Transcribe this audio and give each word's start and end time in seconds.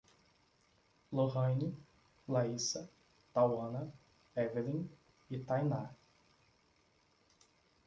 Lorane, 1.13 1.75
Laíssa, 2.27 2.89
Tauana, 3.35 3.87
Evelim 4.35 4.89
e 5.29 5.37
Tainar 5.37 5.95